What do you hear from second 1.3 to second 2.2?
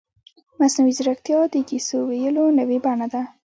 د کیسو